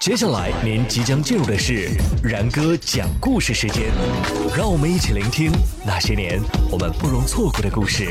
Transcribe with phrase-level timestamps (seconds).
[0.00, 1.88] 接下来您即将进入的是
[2.22, 3.84] 然哥讲故事时间，
[4.56, 5.50] 让我们一起聆听
[5.86, 8.08] 那些年我们不容错过的故事。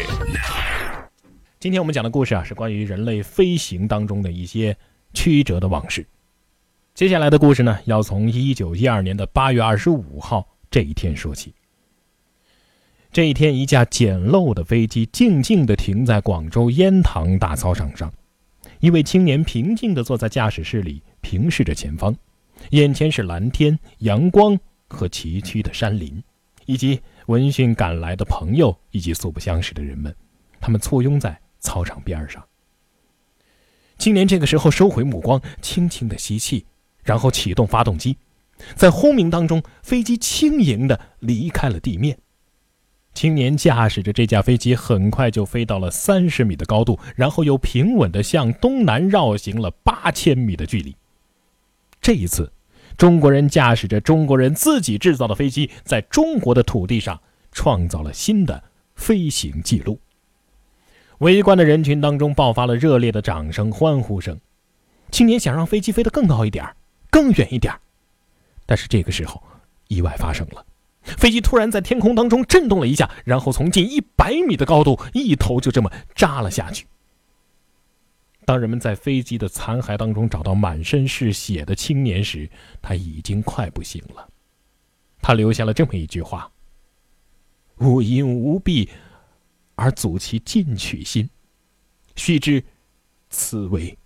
[1.59, 4.75] 今天我们讲的故事啊，是关于人类飞行当中的一些
[5.13, 6.05] 曲折的往事。
[6.95, 11.53] 接下来的故事呢，要从一九一二年的八月二十五号这一天说起。
[13.11, 18.11] 这一天，一架简陋的飞机静静地停在广州烟塘大操场上，
[18.83, 21.01] 一位青年平静地坐在驾驶室里。
[21.21, 22.13] 平视着前方，
[22.71, 26.21] 眼前是蓝天、阳光和崎岖的山林，
[26.65, 30.13] 以及闻讯赶来的朋友以及素不相识的人们，
[30.59, 32.45] 他们簇拥在操场边上。
[33.97, 36.65] 青年这个时候收回目光，轻轻的吸气，
[37.03, 38.17] 然后启动发动机，
[38.75, 42.17] 在轰鸣当中，飞机轻盈的离开了地面。
[43.13, 50.95] 青年驾驶着这架飞机，很快就飞到了三十米的高度，然后又平稳的向东南绕行了八千米的距离。
[52.01, 52.51] 这一次，
[52.97, 58.63] 中国人驾驶着中国人自己制造的飞机，在中国的土地上创造了新的
[58.95, 59.99] 飞行记录。
[61.19, 64.37] 围观的人群当中爆发了热烈的掌声、欢呼声。
[65.11, 66.67] 青年想让飞机飞得更高一点
[67.11, 67.71] 更远一点
[68.65, 69.41] 但是这个时候，
[69.87, 70.65] 意外发生了，
[71.03, 76.87] 飞机突然在天空当中震动了一下，然后从近一百米的高度一头就这么扎了下去。
[78.45, 82.49] 当人们在飞机的残骸当中找到满身是血的青年时，
[82.81, 84.27] 他已经快不行了。
[85.21, 86.51] 他留下了这么一句话
[87.79, 88.89] ：“吾因无弊，
[89.75, 91.29] 而阻其进取心，
[92.17, 92.61] 须知，
[93.29, 93.97] 此为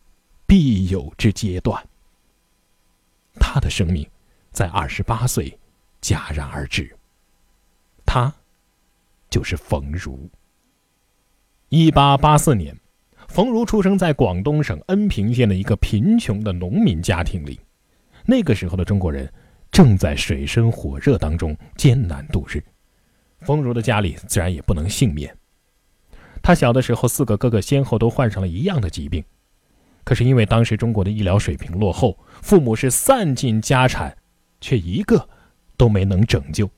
[0.45, 1.83] 必有之阶段。”
[3.39, 4.07] 他的生命
[4.51, 5.57] 在二十八岁
[6.07, 6.95] 戛然而止。
[8.05, 8.33] 他
[9.29, 10.29] 就是冯如。
[11.67, 12.73] 一八八四年。
[13.27, 17.59] 冯如出生在广东省恩平县的一个贫穷的农民家庭里，
[18.25, 19.29] 那个时候的中国人
[19.69, 22.63] 正在水深火热当中艰难度日，
[23.41, 25.35] 冯如的家里自然也不能幸免。
[26.41, 29.21] 他小的时候，四个哥哥先后都患上了一样的疾病，
[30.05, 34.15] 可是因为当时中国的医疗水平落后，父母是散尽家产，
[34.61, 35.27] 却一个
[35.77, 36.69] 都没能拯救。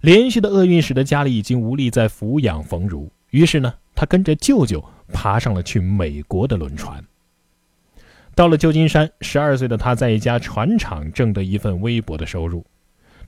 [0.00, 4.84] 连续的厄运使得家里已经无力再抚养冯如，于是呢，他跟着舅舅。
[5.12, 7.04] 爬上了去美国的轮船。
[8.36, 12.64] 到了旧金山，十二岁的他在一家船厂挣得一份微薄的收入。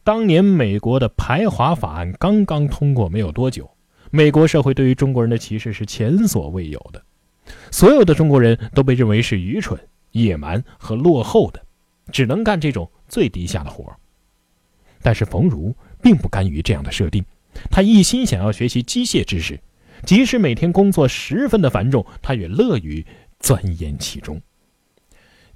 [0.05, 3.69] 当年美国的排华法案刚刚通过没有多久，
[4.13, 7.03] 美国社会对于中国人的歧视是前所未有的，
[7.73, 9.77] 所有的中国人都被认为是愚蠢、
[10.13, 11.61] 野蛮和落后的，
[12.13, 13.97] 只能干这种最低下的活儿。
[15.03, 17.25] 但是冯如并不甘于这样的设定，
[17.71, 19.61] 他一心想要学习机械知识。
[20.05, 23.05] 即使每天工作十分的繁重，他也乐于
[23.39, 24.41] 钻研其中。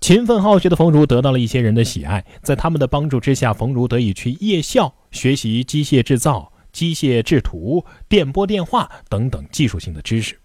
[0.01, 10.39] 勤奋好学的冯如得到了一些人的喜爱，在他们的帮助之下，冯如得以去夜校学习机械制造、机械制图、电波电话等等技术性的知识。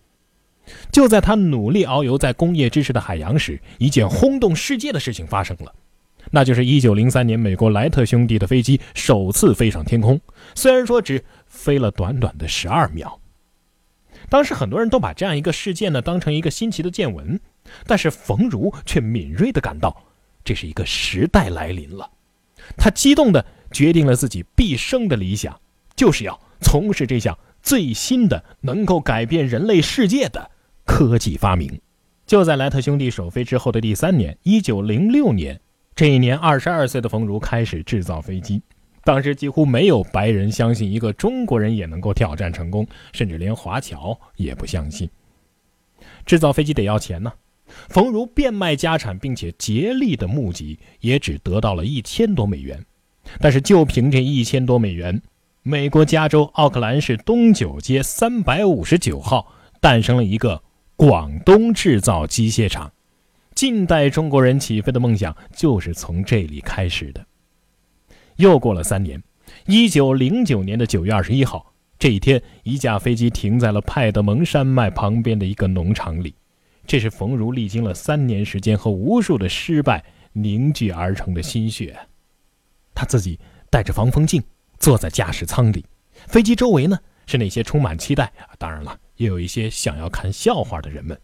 [0.91, 5.75] 就在他努力遨游在工业知识的海洋时，一件轰动世界的事情发生了，
[6.29, 10.21] 那就是1903年美国莱特兄弟的飞机首次飞上天空，
[10.53, 13.19] 虽然说只飞了短短的十二秒。
[14.29, 17.39] 当时很多人都把这样一个事件呢当成一个新奇的见闻，
[17.85, 20.05] 但是冯如却敏锐地感到，
[20.43, 22.09] 这是一个时代来临了。
[22.77, 25.59] 他激动地决定了自己毕生的理想，
[25.95, 30.51] 就是要从事这项最新的能够改变人类世界的
[30.85, 31.81] 科技发明。
[32.25, 35.59] 就在莱特兄弟首飞之后的第三年，一九零六年，
[35.95, 38.61] 这一年二十二岁的冯如开始制造飞机。
[39.03, 45.09] 当时几乎没有白人相信一个中国人也能够挑战成功，甚至连华侨也不相信。
[46.23, 47.33] 制造飞机得要钱呢，
[47.89, 52.85] 冯如变卖家产并且竭力的募集，也只得到了一千多美元。
[53.39, 55.19] 但是就凭这一千多美元，
[55.63, 60.61] 美国加州奥克兰市东九街三百五十九号诞生了一个
[60.95, 62.91] 广东制造机械厂，
[63.61, 67.23] 近代中国人起飞的梦想就是从这里开始的。
[68.37, 69.21] 又过了三年，
[69.67, 76.33] 一九零九年的九月二十一号，这一天，一架飞机停在了派德蒙山脉旁边的一个农场里。
[76.87, 80.03] 这是冯如历经了三年时间和无数的失败
[80.33, 81.95] 凝聚而成的心血。
[82.95, 83.39] 他自己
[83.69, 84.41] 戴着防风镜，
[84.79, 85.85] 坐在驾驶舱里。
[86.11, 86.97] 飞机周围呢，
[87.27, 91.15] 是那些充满期待，当然了，也有一些想要看笑话的人们。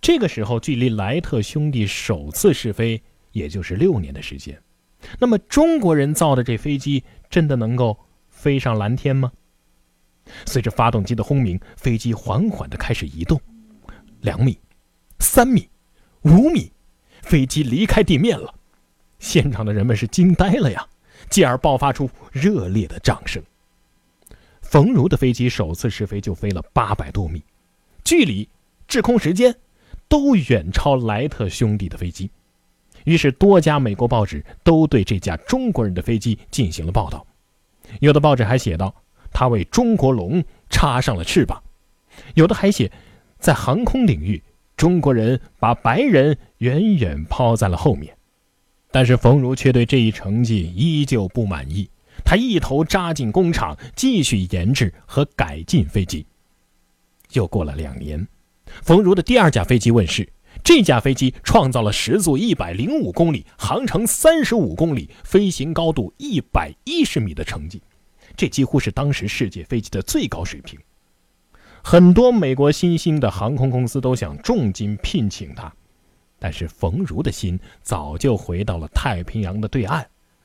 [0.00, 3.02] 这个时候，距离莱特兄弟首次试飞，
[3.32, 4.60] 也就是六年的时间。
[5.18, 7.98] 那么中国人造的这飞机真的能够
[8.28, 9.30] 飞上蓝天吗？
[10.46, 13.40] 随着发动机的轰鸣，飞机缓缓地开始移动，
[14.20, 14.58] 两米、
[15.18, 15.68] 三米、
[16.22, 16.72] 五米，
[17.22, 18.54] 飞机离开地面了，
[19.18, 20.86] 现场的人们是惊呆了呀，
[21.28, 23.42] 继而爆发出热烈的掌声。
[24.62, 27.42] 冯如的飞机首次试飞就飞了八百多米，
[28.04, 28.48] 距离、
[28.86, 29.54] 滞空时间
[30.10, 32.28] 都远超莱特兄弟的飞机。
[33.04, 37.26] 于是，多家美国报纸都对这架中国人的飞机进行了报道。
[38.00, 38.94] 有的报纸还写道
[39.32, 41.62] ：“他为中国龙插上了翅膀。”
[42.34, 42.92] 有的还写
[43.40, 44.42] ：“在航空领域，
[44.76, 48.14] 中国人把白人远远抛在了后面。”
[48.92, 51.88] 但是，冯如却对这一成绩依旧不满意。
[52.24, 56.26] 他一头扎进工厂，继续研制和改进飞机。
[57.32, 58.26] 又过了两年，
[58.82, 60.28] 冯如的第二架飞机问世。
[60.62, 67.80] 这架飞机创造了时速一百零五公里、航程三十五公里、飞行高度一百一十米的成绩，
[68.36, 70.78] 这几乎是当时世界飞机的最高水平。
[71.82, 75.72] 很多美国新兴的航空公司都想重金聘请他，
[76.38, 80.04] 但是冯如的心早就回到了太平洋的对岸，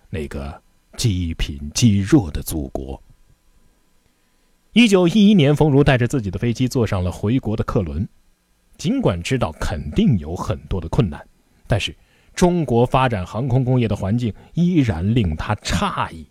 [0.09, 0.61] 那个
[0.95, 3.01] 积贫积弱的祖国。
[4.75, 8.05] 一九一一年，冯如带着自己的飞机坐上了回国的客轮。
[8.75, 11.25] 尽管知道肯定有很多的困难，
[11.65, 11.95] 但是
[12.33, 16.27] 中国发展航空工业的环境依然令他诧异。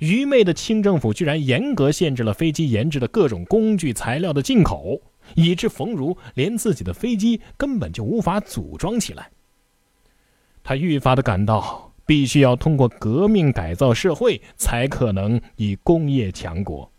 [0.00, 5.00] 愚昧的清政府居然严格限制了飞机研制的各种工具材料的进口，
[5.34, 9.30] 以致冯如连自己的飞机根本就无法组装起来。
[10.62, 16.92] 他愈发的感到，必须要通过革命改造社会，才可能以工业强国。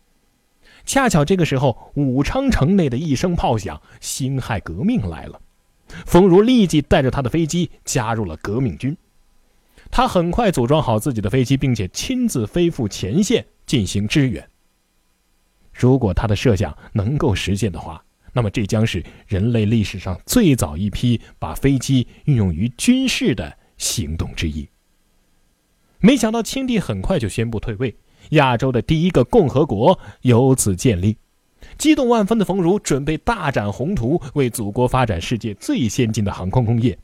[0.84, 5.40] 恰巧这个时候，武昌城内的一声炮响，辛亥革命来了。
[6.06, 8.96] 冯如立即带着他的飞机加入了革命军。
[9.90, 14.48] 他很快组装好自己的飞机，并且亲自飞赴前线进行支援。
[15.72, 24.68] 如果他的设想能够实现的话，那么这将是人类历史上最早一批把飞机运用于军事的行动之一。
[25.98, 27.96] 没想到清帝很快就宣布退位。
[28.30, 31.16] 亚洲的第一个共和国由此建立，
[31.76, 36.98] 激动万分的冯如准备大展宏图，为祖国发展世界最先进的航空工业。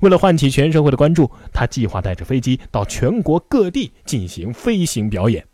[0.00, 5.44] 为了唤起全社会的关注，他计划带着飞机到全国各地进行飞行表演。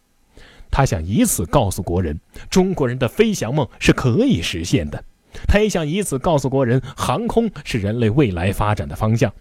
[0.70, 2.18] 他想以此告诉国人，
[2.48, 5.04] 中国人的飞翔梦是可以实现的。
[5.46, 9.32] 他也想以此告诉国人，航空是人类未来发展的方向。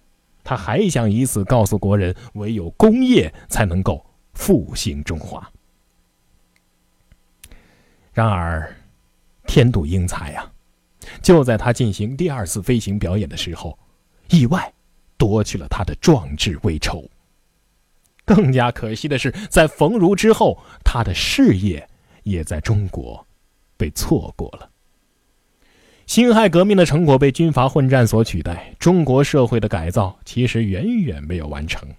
[0.43, 4.04] 他还想以此告诉国人，唯有工业才能够。
[4.35, 5.51] 复兴中华。
[8.13, 8.73] 然而，
[9.45, 10.49] 天妒英才呀！
[11.21, 13.77] 就在他进行第二次飞行表演的时候，
[14.29, 14.73] 意外
[15.17, 17.03] 夺去了他的壮志未酬。
[18.23, 21.87] 更加可惜的是，在冯如之后，他的事业
[22.23, 23.27] 也在中国
[23.75, 24.69] 被错过了。
[26.05, 31.89] 辛亥革命的成果被军阀混战所取代，中国社会的改造其实远远没有完成，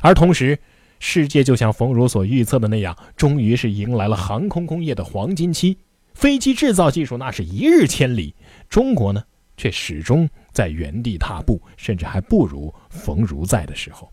[0.00, 0.58] 而同时。
[0.98, 5.78] 世界就像冯如所预测的那样，终于是迎来了航空工业的黄金期。
[6.14, 8.34] 飞机制造技术那是一日千里，
[8.68, 9.22] 中国呢
[9.56, 14.10] 却始终在原地踏步，甚至还不如冯如在的时候。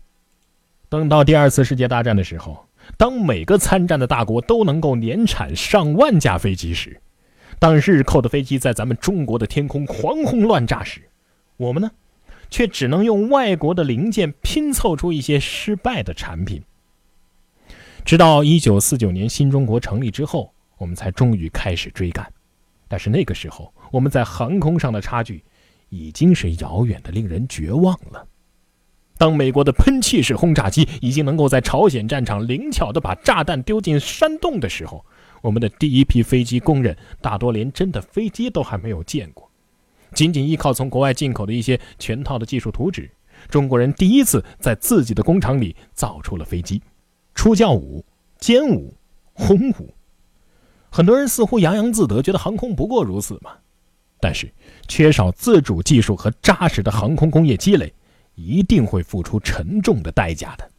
[0.90, 7.00] 等到第二次世界大战的时候，当每个参战的大国都能够年产上万架飞机时，
[7.58, 11.08] 当日寇的飞机在咱们中国的天空狂轰乱炸时，
[11.56, 11.90] 我们呢，
[12.50, 16.62] 却只能用外国的零件拼凑出一些失败的产品。
[18.04, 22.30] 直到一九四九年新中国成立之后，我们才终于开始追赶。
[22.86, 25.42] 但是那个时候，我们在航空上的差距
[25.88, 28.26] 已经是遥远的令人绝望了。
[29.16, 35.02] 当美国的喷气式轰炸机已经能够在朝鲜战场灵巧地把炸弹丢进山洞的时候，
[35.40, 39.50] 我们的第一批飞机工人大多连真的飞机都还没有见过。
[40.12, 43.10] 仅仅依靠从国外进口的一些全套的技术图纸，
[43.48, 46.82] 中国人第一次在自己的工厂里造出了飞机。
[47.34, 48.04] 出教五、
[48.40, 48.94] 歼五、
[49.32, 49.92] 轰五，
[50.90, 53.50] 很多人似乎洋洋自得，觉得航空不过如此嘛。
[54.20, 54.50] 但是，
[54.88, 57.92] 缺少自主技术和扎实的航空工业积累，
[58.34, 60.70] 一定会付出沉重的代价的。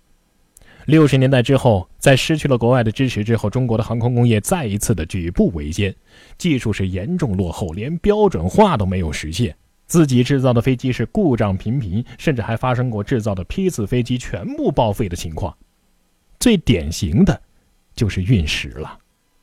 [0.86, 5.94] 六十年代之后，在失去了国外的支持之后，中国的航空工业再一次的举步维艰，
[6.38, 9.56] 技术是严重落后，连标准化都没有实现。
[9.88, 15.56] 自己制造的飞机是故障频频，甚至还发生过制造的批次飞机全部报废的情况。
[16.46, 17.42] 最典型的，
[17.96, 19.00] 就是运十了。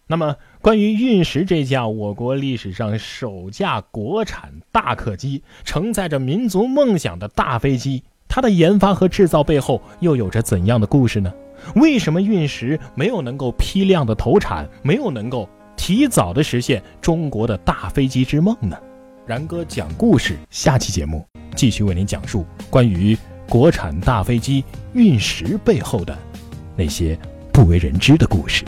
[0.07, 11.35] 那么，关于运十这架我国历史上首架国产大客机，承载着民族梦想的大飞机，它的研发和制造背后又有着怎样的故事呢？
[11.75, 18.79] 为什么运十没有能够批量的投产，没有能够提早的实现中国的大飞机之梦呢？
[19.27, 23.19] 然哥讲故事，下期节目继续为您讲述关于
[23.49, 26.17] 国产大飞机运十背后的
[26.77, 27.19] 那些
[27.53, 28.65] 不为人知的故事。